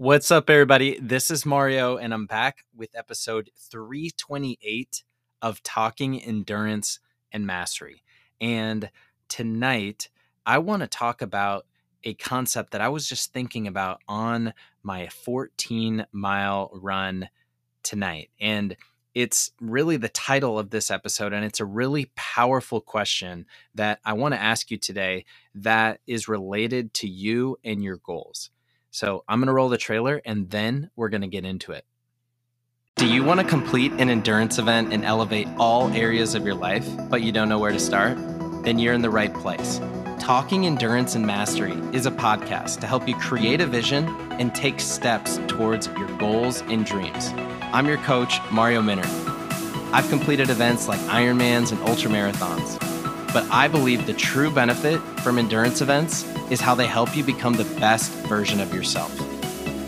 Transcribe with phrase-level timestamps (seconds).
[0.00, 0.98] What's up, everybody?
[0.98, 5.04] This is Mario, and I'm back with episode 328
[5.42, 8.02] of Talking Endurance and Mastery.
[8.40, 8.90] And
[9.28, 10.08] tonight,
[10.46, 11.66] I want to talk about
[12.02, 17.28] a concept that I was just thinking about on my 14 mile run
[17.82, 18.30] tonight.
[18.40, 18.78] And
[19.12, 23.44] it's really the title of this episode, and it's a really powerful question
[23.74, 25.26] that I want to ask you today
[25.56, 28.48] that is related to you and your goals.
[28.90, 31.84] So I'm going to roll the trailer and then we're going to get into it.
[32.96, 36.86] Do you want to complete an endurance event and elevate all areas of your life,
[37.08, 38.18] but you don't know where to start?
[38.62, 39.80] Then you're in the right place.
[40.18, 44.78] Talking Endurance and Mastery is a podcast to help you create a vision and take
[44.80, 47.32] steps towards your goals and dreams.
[47.72, 49.06] I'm your coach, Mario Minner.
[49.92, 52.78] I've completed events like Ironmans and ultramarathons,
[53.32, 57.54] but I believe the true benefit from endurance events is how they help you become
[57.54, 59.14] the best version of yourself.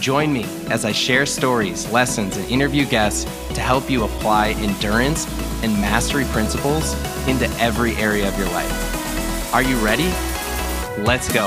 [0.00, 3.24] Join me as I share stories, lessons, and interview guests
[3.54, 5.26] to help you apply endurance
[5.62, 6.94] and mastery principles
[7.26, 9.54] into every area of your life.
[9.54, 10.12] Are you ready?
[10.98, 11.46] Let's go.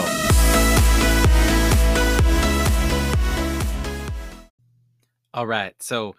[5.33, 5.73] All right.
[5.81, 6.15] So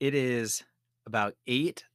[0.00, 0.64] it is
[1.06, 1.34] about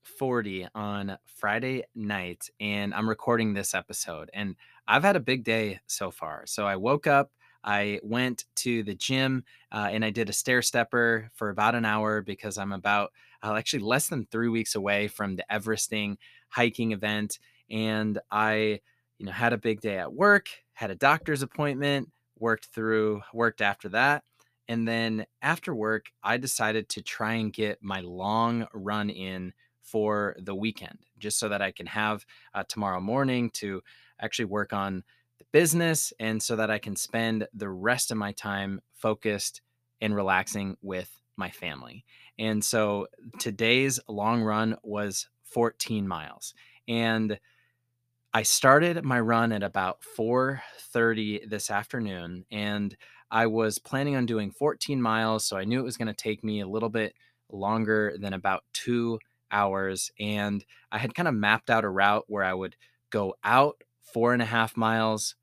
[0.04, 4.56] 8:40 on Friday night and I'm recording this episode and
[4.88, 6.44] I've had a big day so far.
[6.46, 7.32] So I woke up,
[7.64, 11.86] I went to the gym, uh, and I did a stair stepper for about an
[11.86, 16.18] hour because I'm about uh, actually less than three weeks away from the Everesting
[16.50, 18.82] hiking event, and I,
[19.18, 23.62] you know, had a big day at work, had a doctor's appointment, worked through, worked
[23.62, 24.24] after that.
[24.68, 30.36] And then after work, I decided to try and get my long run in for
[30.40, 33.82] the weekend, just so that I can have uh, tomorrow morning to
[34.20, 35.04] actually work on
[35.38, 39.62] the business and so that I can spend the rest of my time focused
[40.02, 42.06] and relaxing with my family.
[42.40, 43.08] And so
[43.40, 46.54] today's long run was 14 miles.
[46.88, 47.40] And
[48.34, 52.96] I started my run at about 4:30 this afternoon and
[53.30, 56.44] I was planning on doing 14 miles, so I knew it was going to take
[56.44, 57.16] me a little bit
[57.52, 59.20] longer than about 2
[59.54, 62.76] hours and I had kind of mapped out a route where I would
[63.10, 65.36] go out four and a half miles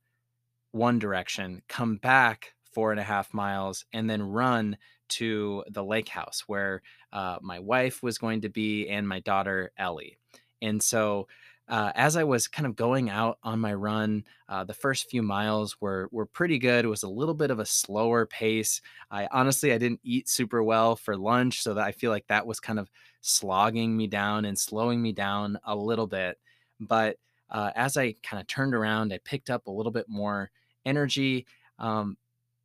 [0.72, 4.76] one direction, come back four and a half miles, and then run
[5.08, 6.82] to the lake house where
[7.12, 10.16] uh, my wife was going to be and my daughter Ellie.
[10.62, 11.26] And so,
[11.70, 15.22] uh, as I was kind of going out on my run, uh, the first few
[15.22, 16.84] miles were were pretty good.
[16.84, 18.80] It was a little bit of a slower pace.
[19.10, 22.46] I honestly I didn't eat super well for lunch, so that I feel like that
[22.46, 22.90] was kind of
[23.22, 26.38] slogging me down and slowing me down a little bit.
[26.80, 27.16] But
[27.50, 30.50] uh, as I kind of turned around, I picked up a little bit more
[30.84, 31.46] energy.
[31.78, 32.16] Um,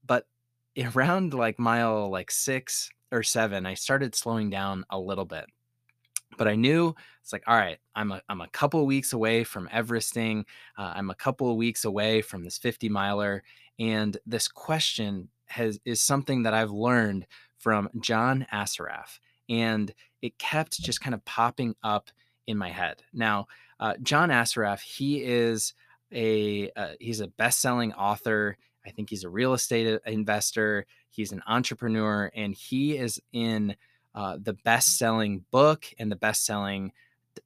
[0.05, 0.25] but
[0.95, 5.45] around like mile like six or seven, I started slowing down a little bit.
[6.37, 9.69] But I knew it's like, all right, I'm a, I'm a couple weeks away from
[9.69, 10.45] Everesting.
[10.77, 13.43] Uh, I'm a couple weeks away from this 50 miler.
[13.79, 17.25] And this question has is something that I've learned
[17.57, 19.19] from John Assaraf.
[19.49, 22.09] And it kept just kind of popping up
[22.47, 23.03] in my head.
[23.13, 23.47] Now,
[23.79, 25.73] uh, John Assaraf, he is
[26.11, 28.57] a uh, he's a best-selling author.
[28.85, 30.85] I think he's a real estate uh, investor.
[31.09, 33.75] He's an entrepreneur, and he is in
[34.15, 36.91] uh, the best-selling book and the best-selling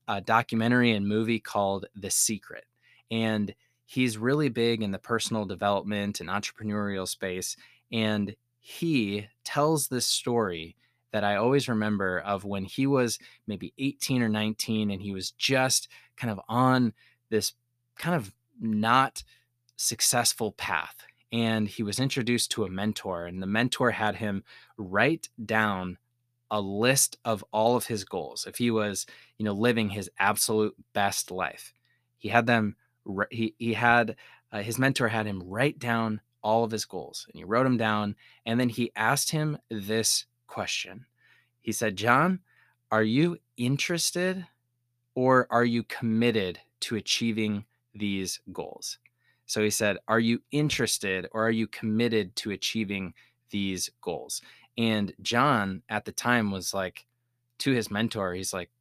[0.08, 2.66] uh, documentary and movie called The Secret.
[3.12, 3.54] And
[3.86, 7.58] he's really big in the personal development and entrepreneurial space.
[7.92, 10.76] And he tells this story
[11.12, 15.32] that I always remember of when he was maybe 18 or 19 and he was
[15.32, 15.88] just
[16.18, 16.94] kind of on
[17.32, 17.54] this
[17.98, 18.32] kind of
[18.62, 19.24] not
[19.76, 20.96] successful path.
[21.32, 24.44] And he was introduced to a mentor, and the mentor had him
[24.78, 26.00] write down
[26.52, 28.46] a list of all of his goals.
[28.48, 29.06] If he was,
[29.38, 31.74] you know, living his absolute best life,
[32.18, 32.76] he had them.
[33.32, 34.16] He he had
[34.52, 37.78] uh, his mentor had him write down all of his goals, and he wrote them
[37.78, 38.16] down.
[38.46, 41.06] And then he asked him this question.
[41.62, 42.40] He said, John,
[42.92, 44.46] are you interested
[45.16, 48.98] or are you committed to achieving these goals?
[49.46, 53.14] So he said, Are you interested or are you committed to achieving
[53.50, 54.42] these goals?
[54.80, 57.06] And John at the time was like,
[57.60, 58.72] to his mentor, he's like,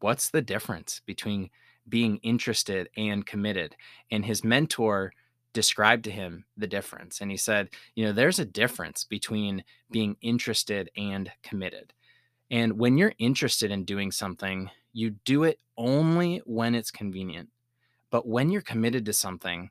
[0.00, 1.50] What's the difference between
[1.88, 3.76] being interested and committed?
[4.10, 5.12] And his mentor
[5.52, 7.20] described to him the difference.
[7.20, 11.92] And he said, you know, there's a difference between being interested and committed.
[12.50, 17.50] And when you're interested in doing something, you do it only when it's convenient.
[18.10, 19.70] But when you're committed to something,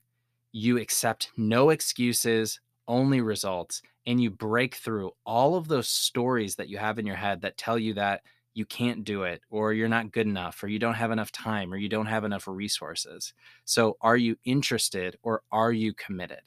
[0.51, 6.69] you accept no excuses, only results, and you break through all of those stories that
[6.69, 8.21] you have in your head that tell you that
[8.53, 11.71] you can't do it or you're not good enough or you don't have enough time
[11.71, 13.33] or you don't have enough resources.
[13.65, 16.41] So, are you interested or are you committed?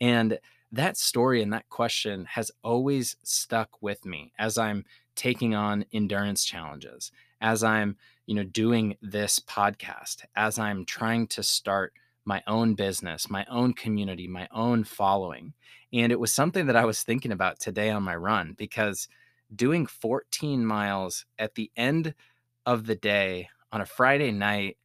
[0.00, 0.38] And
[0.72, 4.84] that story and that question has always stuck with me as I'm
[5.14, 7.96] taking on endurance challenges, as I'm,
[8.26, 11.92] you know, doing this podcast, as I'm trying to start
[12.26, 15.54] my own business, my own community, my own following.
[15.92, 19.08] And it was something that I was thinking about today on my run because
[19.54, 22.14] doing 14 miles at the end
[22.66, 24.76] of the day on a Friday night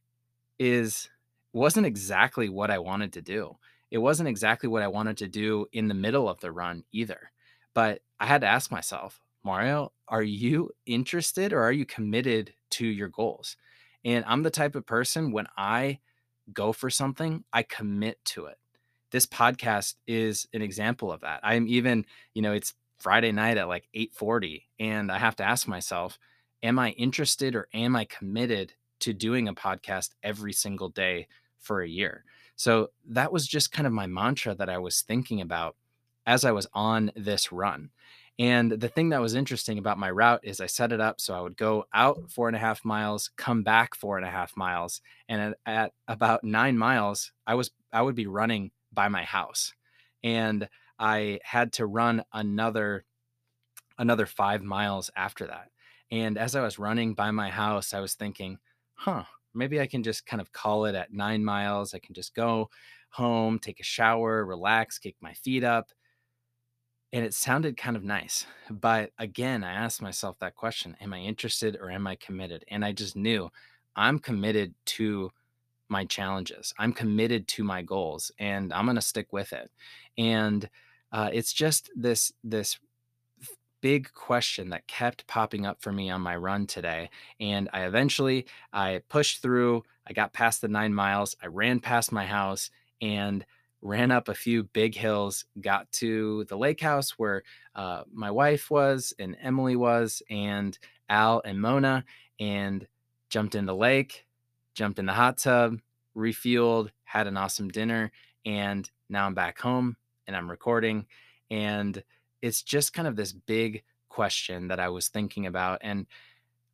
[0.58, 1.10] is
[1.52, 3.58] wasn't exactly what I wanted to do.
[3.90, 7.30] It wasn't exactly what I wanted to do in the middle of the run either.
[7.74, 12.86] But I had to ask myself, Mario, are you interested or are you committed to
[12.86, 13.56] your goals?
[14.04, 15.98] And I'm the type of person when I
[16.54, 18.58] go for something, I commit to it.
[19.10, 21.40] This podcast is an example of that.
[21.42, 25.66] I'm even, you know, it's Friday night at like 8:40 and I have to ask
[25.66, 26.18] myself,
[26.62, 31.26] am I interested or am I committed to doing a podcast every single day
[31.58, 32.24] for a year?
[32.56, 35.76] So that was just kind of my mantra that I was thinking about
[36.26, 37.90] as I was on this run.
[38.38, 41.34] And the thing that was interesting about my route is I set it up so
[41.34, 44.56] I would go out four and a half miles, come back four and a half
[44.56, 49.24] miles, and at, at about nine miles, I was I would be running by my
[49.24, 49.74] house,
[50.24, 50.68] and
[50.98, 53.04] I had to run another
[53.98, 55.68] another five miles after that.
[56.10, 58.58] And as I was running by my house, I was thinking,
[58.94, 59.24] huh,
[59.54, 61.94] maybe I can just kind of call it at nine miles.
[61.94, 62.70] I can just go
[63.10, 65.90] home, take a shower, relax, kick my feet up
[67.12, 68.46] and it sounded kind of nice.
[68.70, 72.64] But again, I asked myself that question Am I interested or am I committed?
[72.68, 73.50] And I just knew
[73.96, 75.30] I'm committed to
[75.88, 76.72] my challenges.
[76.78, 79.70] I'm committed to my goals and I'm going to stick with it.
[80.16, 80.68] And
[81.12, 82.78] uh, it's just this, this
[83.82, 87.10] big question that kept popping up for me on my run today
[87.40, 92.12] and i eventually i pushed through i got past the nine miles i ran past
[92.12, 92.70] my house
[93.00, 93.44] and
[93.82, 97.42] ran up a few big hills, got to the lake house where
[97.74, 102.04] uh, my wife was and Emily was, and Al and Mona,
[102.40, 102.86] and
[103.28, 104.24] jumped in the lake,
[104.74, 105.78] jumped in the hot tub,
[106.16, 108.12] refueled, had an awesome dinner,
[108.46, 109.96] and now I'm back home
[110.26, 111.06] and I'm recording.
[111.50, 112.02] And
[112.40, 115.80] it's just kind of this big question that I was thinking about.
[115.82, 116.06] And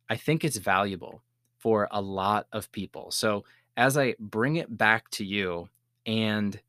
[0.09, 1.23] I think it's valuable
[1.57, 3.11] for a lot of people.
[3.11, 3.43] So
[3.77, 5.69] as I bring it back to you
[6.05, 6.59] and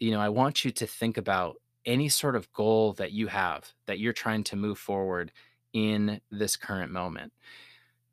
[0.00, 3.70] you know, I want you to think about any sort of goal that you have
[3.86, 5.30] that you're trying to move forward
[5.72, 7.32] in this current moment.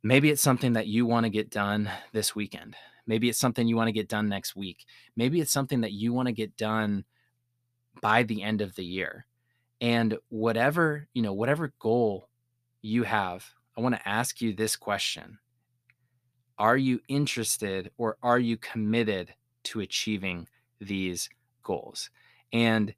[0.04, 2.76] Maybe it's something that you want to get done this weekend.
[3.08, 4.86] Maybe it's something you want to get done next week.
[5.16, 7.06] Maybe it's something that you want to get done
[8.02, 9.26] by the end of the year.
[9.80, 12.30] And whatever, you know, whatever goal
[12.82, 13.46] you have,
[13.78, 15.40] I want to ask you this question.
[16.58, 19.34] Are you interested or are you committed
[19.66, 20.48] to achieving
[20.82, 21.30] these
[21.68, 22.10] goals.
[22.54, 22.96] And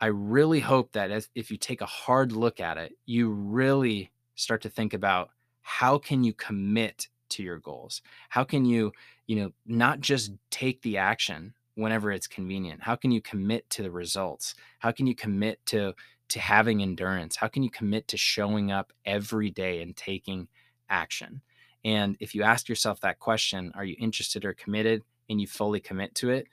[0.00, 4.12] I really hope that as, if you take a hard look at it, you really
[4.36, 5.30] start to think about
[5.62, 8.02] how can you commit to your goals?
[8.28, 8.92] How can you,
[9.26, 12.82] you know, not just take the action whenever it's convenient?
[12.82, 14.54] How can you commit to the results?
[14.78, 15.94] How can you commit to
[16.28, 17.36] to having endurance?
[17.36, 20.48] How can you commit to showing up every day and taking
[20.88, 21.42] action?
[21.84, 25.80] And if you ask yourself that question, are you interested or committed and you fully
[25.80, 26.46] commit to it,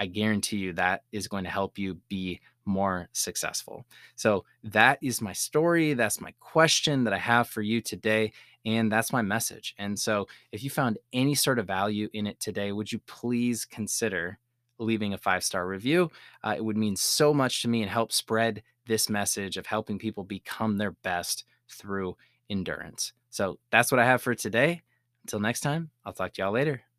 [0.00, 3.84] I guarantee you that is going to help you be more successful.
[4.16, 5.92] So, that is my story.
[5.92, 8.32] That's my question that I have for you today.
[8.64, 9.74] And that's my message.
[9.78, 13.64] And so, if you found any sort of value in it today, would you please
[13.66, 14.38] consider
[14.78, 16.10] leaving a five star review?
[16.42, 19.98] Uh, it would mean so much to me and help spread this message of helping
[19.98, 22.16] people become their best through
[22.48, 23.12] endurance.
[23.28, 24.80] So, that's what I have for today.
[25.24, 26.89] Until next time, I'll talk to y'all later.